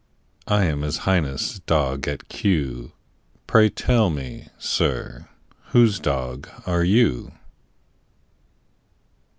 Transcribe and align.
I 0.47 0.63
am 0.65 0.81
His 0.81 0.97
Highness' 1.05 1.59
dog 1.59 2.07
at 2.07 2.27
Kew; 2.27 2.91
Pray 3.45 3.69
tell 3.69 4.09
me, 4.09 4.47
sir, 4.57 5.27
whose 5.73 5.99
dog 5.99 6.49
are 6.65 6.83
you? 6.83 7.33